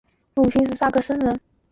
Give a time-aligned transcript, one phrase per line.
[0.33, 1.39] 母亲是萨克森人。